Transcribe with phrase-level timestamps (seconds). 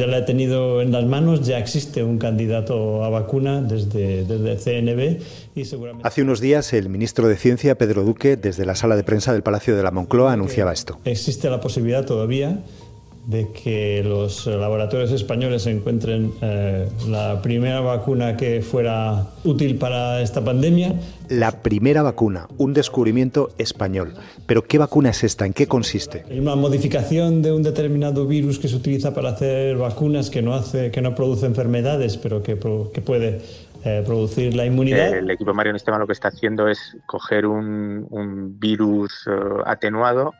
[0.00, 4.56] ya la he tenido en las manos, ya existe un candidato a vacuna desde, desde
[4.56, 5.20] CNB
[5.54, 6.08] y seguramente...
[6.08, 9.42] Hace unos días el ministro de Ciencia, Pedro Duque, desde la sala de prensa del
[9.42, 10.98] Palacio de la Moncloa anunciaba esto.
[11.04, 12.60] Existe la posibilidad todavía
[13.26, 20.42] de que los laboratorios españoles encuentren eh, la primera vacuna que fuera útil para esta
[20.42, 20.94] pandemia.
[21.28, 24.14] La primera vacuna, un descubrimiento español.
[24.46, 25.46] Pero ¿qué vacuna es esta?
[25.46, 26.24] ¿En qué consiste?
[26.28, 30.54] Es una modificación de un determinado virus que se utiliza para hacer vacunas que no,
[30.54, 32.58] hace, que no produce enfermedades, pero que,
[32.92, 33.42] que puede
[33.84, 35.18] eh, producir la inmunidad.
[35.18, 39.28] El equipo Mariano Esteban lo que está haciendo es coger un, un virus
[39.66, 40.32] atenuado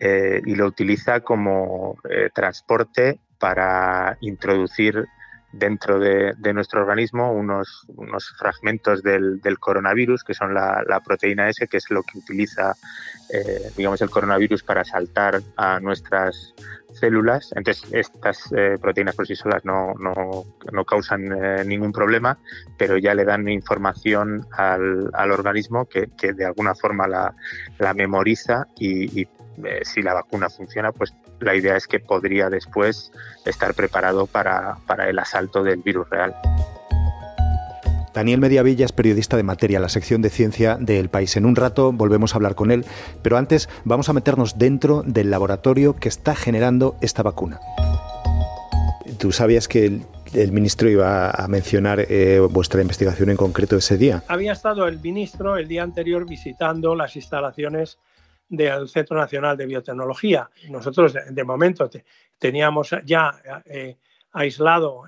[0.00, 5.06] eh, y lo utiliza como eh, transporte para introducir
[5.50, 11.78] dentro de, nuestro organismo unos, unos fragmentos del, coronavirus, que son la, proteína S, que
[11.78, 12.74] es lo que utiliza,
[13.32, 16.54] eh, digamos, el coronavirus para saltar a nuestras
[16.92, 17.50] células.
[17.56, 19.94] Entonces, estas proteínas por sí solas no,
[20.86, 21.28] causan
[21.66, 22.38] ningún problema,
[22.76, 29.26] pero ya le dan información al, organismo que, de alguna forma la, memoriza y, y
[29.64, 33.12] eh, si la vacuna funciona, pues la idea es que podría después
[33.44, 34.78] estar preparado para,
[35.08, 36.34] el asalto del virus real.
[38.14, 41.36] Daniel Mediavilla es periodista de materia, la sección de ciencia del país.
[41.36, 42.84] En un rato volvemos a hablar con él,
[43.22, 47.60] pero antes vamos a meternos dentro del laboratorio que está generando esta vacuna.
[49.18, 50.00] ¿Tú sabías que
[50.34, 54.22] el, ministro iba a mencionar eh, vuestra investigación en concreto ese día?
[54.28, 57.98] Había estado el ministro el día anterior visitando las instalaciones
[58.48, 60.48] del Centro Nacional de Biotecnología.
[60.70, 61.90] Nosotros, de, momento,
[62.38, 63.96] teníamos ya eh,
[64.32, 65.04] aislado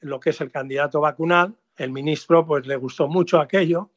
[0.00, 1.54] lo que es el candidato vacunal.
[1.76, 3.90] El ministro, pues, le gustó mucho aquello.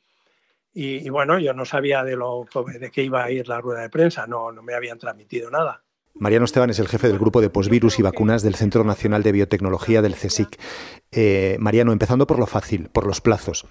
[0.75, 2.47] Y, bueno, yo no sabía de, lo,
[2.79, 5.83] de qué iba a ir la rueda de prensa, no, no me habían transmitido nada.
[6.15, 9.31] Mariano Esteban es el jefe del grupo de posvirus y vacunas del Centro Nacional de
[9.31, 10.59] Biotecnología del CSIC.
[11.11, 13.65] Eh, Mariano, empezando por lo fácil, por los plazos.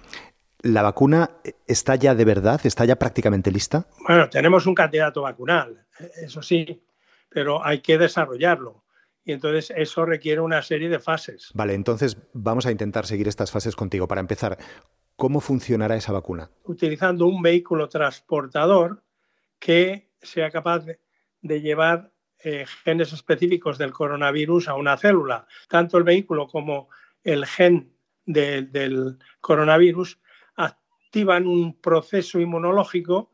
[0.63, 1.29] ¿La vacuna
[1.67, 2.61] está ya de verdad?
[2.63, 3.85] ¿Está ya prácticamente lista?
[4.07, 5.85] Bueno, tenemos un candidato vacunal,
[6.21, 6.81] eso sí,
[7.27, 8.85] pero hay que desarrollarlo.
[9.25, 11.51] Y entonces eso requiere una serie de fases.
[11.53, 14.07] Vale, entonces vamos a intentar seguir estas fases contigo.
[14.07, 14.57] Para empezar,
[15.17, 16.49] ¿cómo funcionará esa vacuna?
[16.63, 19.03] Utilizando un vehículo transportador
[19.59, 20.85] que sea capaz
[21.41, 25.45] de, llevar eh, genes específicos del coronavirus a una célula.
[25.67, 26.87] Tanto el vehículo como
[27.25, 27.91] el gen
[28.25, 30.19] del coronavirus
[31.13, 33.29] activan un proceso inmunológico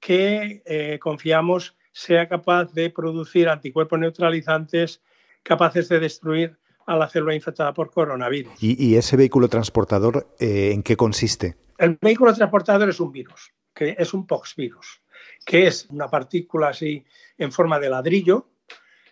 [0.00, 5.02] que eh, confiamos sea capaz de producir anticuerpos neutralizantes
[5.42, 6.56] capaces de destruir
[6.86, 8.54] a la célula infectada por coronavirus.
[8.62, 11.56] ¿Y, ese vehículo transportador eh, en qué consiste?
[11.76, 15.02] El vehículo transportador es un virus, que es un poxvirus,
[15.44, 17.04] que es una partícula así
[17.36, 18.48] en forma de ladrillo,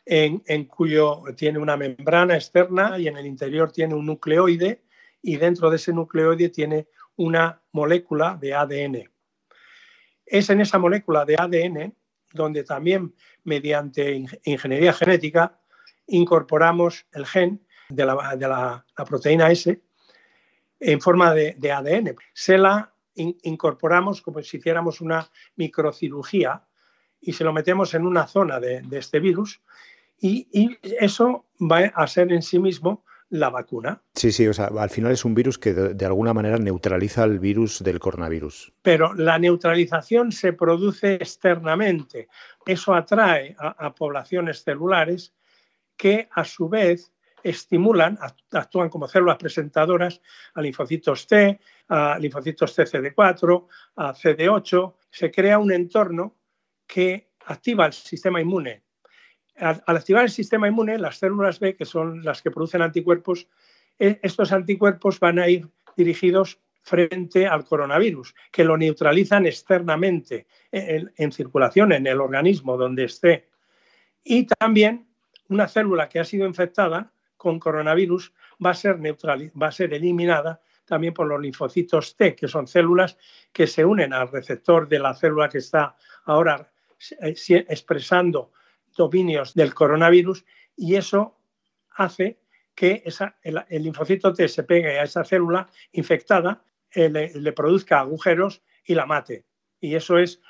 [0.07, 4.85] en, en, cuyo tiene una membrana externa y en el interior tiene un nucleoide
[5.21, 9.11] y dentro de ese nucleoide tiene una molécula de ADN.
[10.25, 11.95] Es en esa molécula de ADN
[12.33, 15.59] donde también mediante ingeniería genética
[16.07, 19.81] incorporamos el gen de la, proteína S
[20.81, 22.17] en forma de, ADN.
[22.33, 26.63] Se la incorporamos como si hiciéramos una microcirugía
[27.21, 29.63] y se lo metemos en una zona de, este virus
[30.19, 34.01] y, y, eso va a ser en sí mismo la vacuna.
[34.15, 37.39] Sí, sí, o sea, al final es un virus que de, alguna manera neutraliza el
[37.39, 38.73] virus del coronavirus.
[38.83, 42.29] Pero la neutralización se produce externamente.
[42.65, 45.35] Eso atrae a, poblaciones celulares
[45.97, 48.19] que a su vez estimulan,
[48.53, 50.21] actúan como células presentadoras
[50.55, 53.67] a linfocitos T, a linfocitos TCD4,
[53.97, 54.95] a CD8.
[55.11, 56.37] Se crea un entorno
[56.87, 58.86] que activa el sistema inmune
[59.59, 63.49] al, activar el sistema inmune, las células B, que son las que producen anticuerpos,
[63.99, 71.33] eh, estos anticuerpos van a ir dirigidos frente al coronavirus, que lo neutralizan externamente en,
[71.33, 73.49] circulación en el organismo donde esté.
[74.23, 75.09] Y también
[75.49, 78.33] una célula que ha sido infectada con coronavirus
[78.65, 83.19] va a ser, va a ser eliminada también por los linfocitos T, que son células
[83.53, 86.71] que se unen al receptor de la célula que está ahora
[87.21, 87.35] eh,
[87.69, 88.53] expresando
[88.97, 90.45] dominios del coronavirus
[90.77, 91.37] y eso
[91.91, 92.39] hace
[92.75, 93.03] que
[93.43, 96.63] el, linfocito T se pegue a esa célula infectada,
[96.95, 99.47] eh, le, produzca agujeros y la mate.
[99.81, 100.41] Y eso es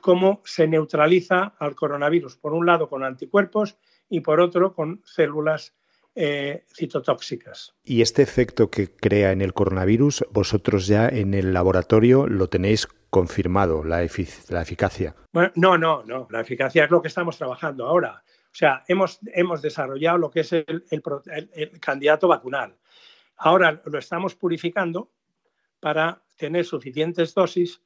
[0.00, 3.78] cómo se neutraliza al coronavirus, por un lado con anticuerpos
[4.08, 5.74] y por otro con células
[6.14, 7.74] eh, citotóxicas.
[7.82, 12.86] ¿Y este efecto que crea en el coronavirus, vosotros ya en el laboratorio lo tenéis
[13.14, 13.98] confirmado la,
[14.48, 15.14] la eficacia.
[15.32, 16.26] Bueno, no, no, no.
[16.30, 18.24] La eficacia es lo que estamos trabajando ahora.
[18.26, 22.76] O sea, hemos, hemos desarrollado lo que es el, el candidato vacunal.
[23.36, 25.12] Ahora lo estamos purificando
[25.78, 27.82] para tener suficientes dosis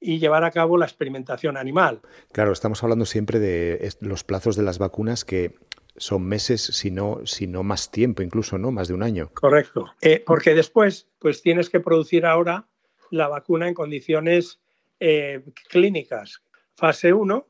[0.00, 2.00] y llevar a cabo la experimentación animal.
[2.32, 5.54] Claro, estamos hablando siempre de los plazos de las vacunas que
[5.96, 8.72] son meses, si no, más tiempo, incluso, ¿no?
[8.72, 9.30] Más de un año.
[9.34, 9.92] Correcto.
[10.00, 12.66] Eh, porque después, pues tienes que producir ahora
[13.10, 14.58] la vacuna en condiciones
[15.04, 16.44] eh, clínicas.
[16.76, 17.48] Fase 1,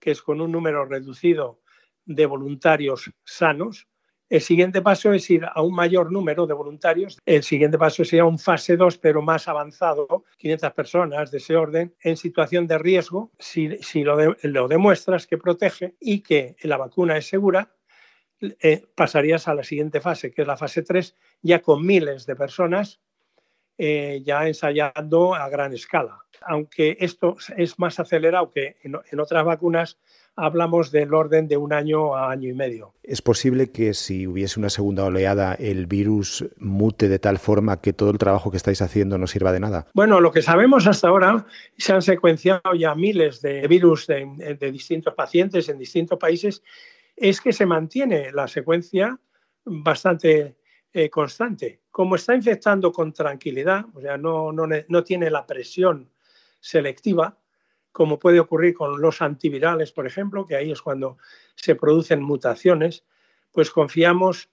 [0.00, 1.60] que es con un número reducido
[2.06, 3.88] de voluntarios sanos,
[4.30, 7.18] el siguiente paso es ir a un mayor número de voluntarios.
[7.26, 11.94] El siguiente paso sería un fase 2, pero más avanzado, 500 personas de ese orden,
[12.00, 13.30] en situación de riesgo.
[13.38, 13.68] Si,
[14.02, 17.76] lo, lo, demuestras que protege y que la vacuna es segura,
[18.40, 22.34] eh, pasarías a la siguiente fase, que es la fase 3, ya con miles de
[22.34, 23.02] personas,
[23.76, 26.23] eh, ya ensayando a gran escala.
[26.46, 29.98] Aunque esto es más acelerado que en otras vacunas,
[30.36, 32.94] hablamos del orden de un año a año y medio.
[33.02, 37.92] ¿Es posible que si hubiese una segunda oleada el virus mute de tal forma que
[37.92, 39.86] todo el trabajo que estáis haciendo no sirva de nada?
[39.94, 41.46] Bueno, lo que sabemos hasta ahora,
[41.76, 46.62] se han secuenciado ya miles de virus de, distintos pacientes en distintos países,
[47.16, 49.18] es que se mantiene la secuencia
[49.64, 50.56] bastante
[50.92, 51.80] eh, constante.
[51.90, 56.10] Como está infectando con tranquilidad, o sea, no, no tiene la presión
[56.64, 57.36] selectiva,
[57.92, 61.18] como puede ocurrir con los antivirales, por ejemplo, que ahí es cuando
[61.54, 63.04] se producen mutaciones,
[63.52, 64.48] pues confiamos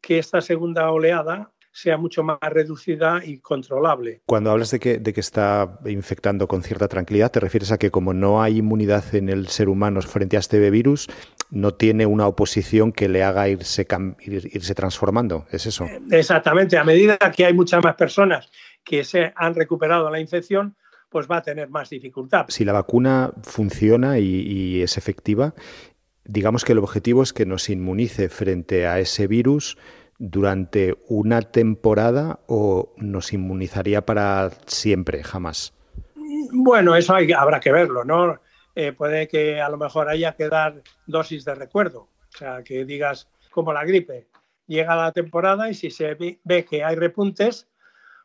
[0.00, 4.22] que esta segunda oleada sea mucho más reducida y controlable.
[4.26, 7.90] Cuando hablas de que, de que está infectando con cierta tranquilidad, ¿te refieres a que
[7.90, 11.08] como no hay inmunidad en el ser humano frente a este virus,
[11.50, 13.86] no tiene una oposición que le haga irse,
[14.20, 15.46] irse transformando?
[15.50, 15.86] ¿Es eso?
[16.10, 16.78] Exactamente.
[16.78, 18.48] A medida que hay muchas más personas
[18.84, 20.76] que se han recuperado la infección,
[21.08, 22.46] pues va a tener más dificultad.
[22.48, 25.54] Si la vacuna funciona y, es efectiva,
[26.24, 29.78] digamos que el objetivo es que nos inmunice frente a ese virus
[30.18, 35.72] durante una temporada o nos inmunizaría para siempre, jamás?
[36.52, 38.40] Bueno, eso habrá que verlo, ¿no?
[38.74, 42.84] Eh, puede que a lo mejor haya que dar dosis de recuerdo, o sea, que
[42.84, 44.28] digas como la gripe,
[44.66, 47.66] llega la temporada y si se ve que hay repuntes,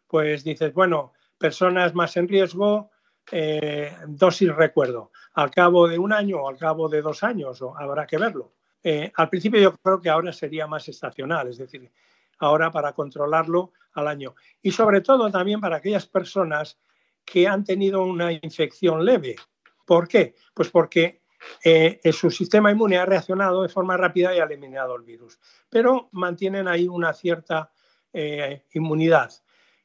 [0.07, 1.12] pues dices, bueno,
[1.43, 2.89] personas más en riesgo,
[3.29, 5.11] eh, dosis recuerdo.
[5.33, 8.53] Al cabo de un año o al cabo de dos años, o habrá que verlo.
[8.81, 11.91] Eh, al principio yo creo que ahora sería más estacional, es decir,
[12.39, 14.35] ahora para controlarlo al año.
[14.61, 16.79] Y sobre todo también para aquellas personas
[17.25, 19.35] que han tenido una infección leve.
[19.85, 20.35] ¿Por qué?
[20.53, 21.23] Pues porque
[21.61, 25.37] eh, su sistema inmune ha reaccionado de forma rápida y ha eliminado el virus,
[25.69, 27.69] pero mantienen ahí una cierta
[28.71, 29.42] inmunidad.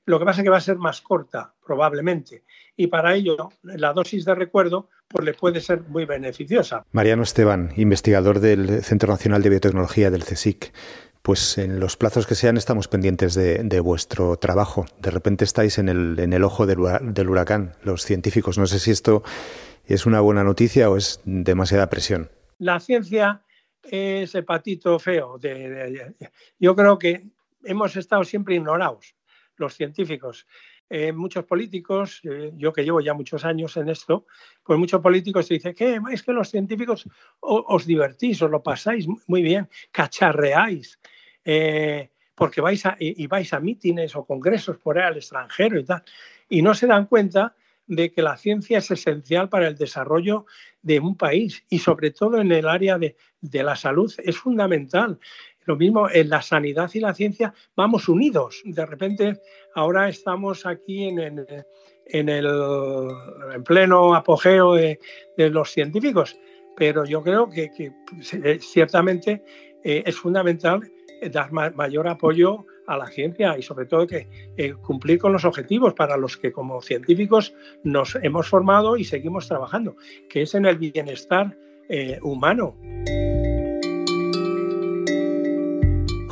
[0.08, 2.42] Lo que pasa es que va a ser más corta, probablemente,
[2.74, 6.82] y para ello la dosis de recuerdo pues, le puede ser muy beneficiosa.
[6.92, 10.72] Mariano Esteban, investigador del Centro Nacional de Biotecnología del CSIC.
[11.20, 14.86] Pues en los plazos que sean estamos pendientes de, vuestro trabajo.
[14.98, 16.78] De repente estáis en el, en el ojo del,
[17.28, 18.56] huracán, los científicos.
[18.56, 19.22] No sé si esto
[19.84, 22.30] es una buena noticia o es demasiada presión.
[22.56, 23.42] La ciencia
[23.82, 25.38] es hepatito feo.
[26.58, 27.26] yo creo que
[27.62, 29.17] hemos estado siempre ignorados
[29.58, 30.46] los científicos.
[30.90, 34.26] Eh, muchos políticos, eh, yo que llevo ya muchos años en esto,
[34.62, 37.06] pues muchos políticos te dicen que es que los científicos
[37.40, 40.98] os, divertís, os lo pasáis muy bien, cacharreáis,
[41.44, 45.84] eh, porque vais a, y, vais a mítines o congresos por ahí al extranjero y
[45.84, 46.02] tal,
[46.48, 47.54] y no se dan cuenta
[47.86, 50.46] de que la ciencia es esencial para el desarrollo
[50.82, 55.18] de un país y sobre todo en el área de, de la salud es fundamental.
[55.68, 58.62] Lo mismo en la sanidad y la ciencia vamos unidos.
[58.64, 59.38] De repente
[59.74, 61.46] ahora estamos aquí en, el
[63.54, 64.98] en pleno apogeo de,
[65.36, 66.38] los científicos,
[66.74, 67.68] pero yo creo que,
[68.32, 69.44] eh, ciertamente
[69.84, 70.90] eh, es fundamental
[71.30, 75.92] dar mayor apoyo a la ciencia y sobre todo que eh, cumplir con los objetivos
[75.92, 77.52] para los que como científicos
[77.84, 79.96] nos hemos formado y seguimos trabajando,
[80.30, 81.58] que es en el bienestar
[82.22, 82.74] humano.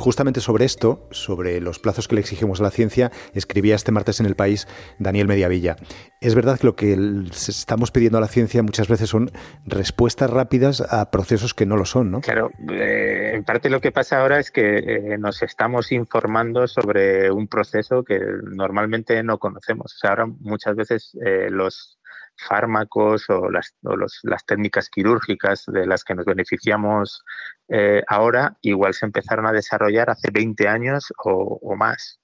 [0.07, 4.21] Justamente sobre esto, sobre los plazos que le exigimos a la ciencia, escribía este martes
[4.21, 4.65] en El País
[4.99, 5.75] Daniel Mediavilla.
[6.21, 6.93] Es verdad que lo que
[7.29, 9.29] estamos pidiendo a la ciencia muchas veces son
[9.65, 12.21] respuestas rápidas a procesos que no lo son, ¿no?
[12.21, 17.29] Claro, eh, en parte lo que pasa ahora es que eh, nos estamos informando sobre
[17.29, 18.17] un proceso que
[18.49, 19.93] normalmente no conocemos.
[19.93, 21.96] O sea, ahora muchas veces eh, los
[22.37, 23.75] fármacos o, las,
[24.23, 27.23] las, técnicas quirúrgicas de las que nos beneficiamos
[27.69, 32.19] eh, ahora, igual se empezaron a desarrollar hace 20 años o, más.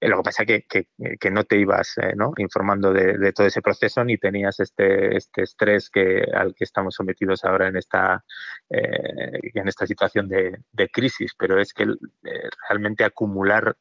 [0.00, 0.86] lo que pasa es que,
[1.20, 2.32] que, no te ibas ¿no?
[2.38, 7.44] informando de, todo ese proceso ni tenías este, este estrés que, al que estamos sometidos
[7.44, 8.24] ahora en esta,
[8.70, 11.86] en esta situación de, de, crisis, pero es que
[12.68, 13.76] realmente acumular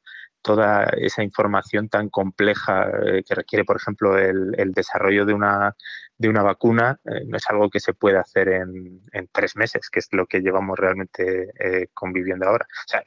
[0.48, 5.76] toda esa información tan compleja eh, que requiere, por ejemplo, el, desarrollo de una,
[6.18, 9.02] de una vacuna, eh, no es algo que se pueda hacer en,
[9.34, 12.66] tres meses, que es lo que llevamos realmente eh, conviviendo ahora.
[12.66, 13.04] O sea,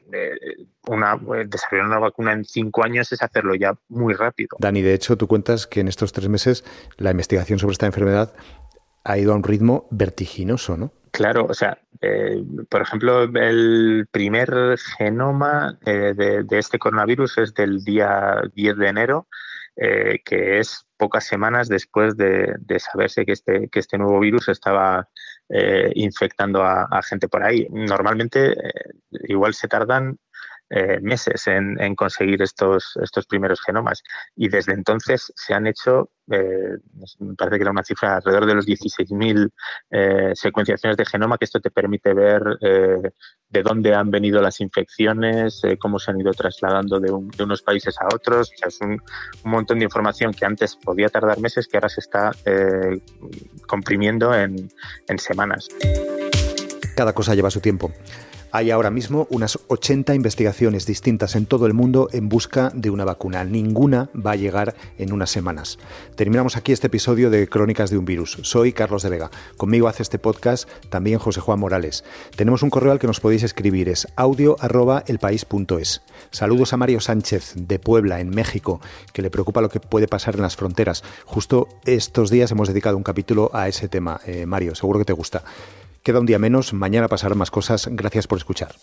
[0.87, 4.59] una, desarrollar una vacuna en cinco años es hacerlo ya muy rápido.
[4.59, 6.63] Dani, de hecho, tú cuentas que en estos tres meses
[6.99, 8.35] la investigación sobre esta enfermedad
[9.03, 10.93] ha ido a un ritmo vertiginoso, ¿no?
[11.12, 17.85] Claro, o sea, eh, por ejemplo, el primer genoma eh, de, este coronavirus es del
[17.85, 19.29] día 10 de enero,
[19.76, 25.09] eh, que es pocas semanas después de, saberse que este, que este nuevo virus estaba
[25.95, 27.67] infectando a, gente por ahí.
[27.71, 28.55] Normalmente,
[29.11, 30.17] igual se tardan
[30.73, 34.05] eh, meses en, conseguir estos, estos primeros genomas.
[34.37, 36.77] Y desde entonces se han hecho, eh,
[37.19, 39.50] me parece que era una cifra alrededor de los 16.000
[39.91, 45.61] eh, secuenciaciones de genoma, que esto te permite ver de dónde han venido las infecciones,
[45.81, 48.53] cómo se han ido trasladando de, unos países a otros.
[48.65, 49.03] es un,
[49.43, 52.31] montón de información que antes podía tardar meses, que ahora se está
[53.67, 54.71] comprimiendo en,
[55.09, 55.69] en semanas.
[56.95, 57.93] Cada cosa lleva su tiempo.
[58.52, 63.04] Hay ahora mismo unas 80 investigaciones distintas en todo el mundo en busca de una
[63.04, 63.45] vacuna.
[63.45, 65.78] Ninguna va a llegar en unas semanas.
[66.16, 68.38] Terminamos aquí este episodio de Crónicas de un Virus.
[68.42, 69.30] Soy Carlos de Vega.
[69.57, 72.02] Conmigo hace este podcast también José Juan Morales.
[72.35, 76.02] Tenemos un correo al que nos podéis escribir, es audio.elpaís.es.
[76.33, 78.80] Saludos a Mario Sánchez de Puebla, en México,
[79.12, 81.04] que le preocupa lo que puede pasar en las fronteras.
[81.25, 84.21] Justo estos días hemos dedicado un capítulo a ese tema.
[84.26, 85.45] Eh, Mario, seguro que te gusta.
[86.02, 87.88] Queda un día menos, mañana pasarán más cosas.
[87.90, 88.75] Gracias por escuchar.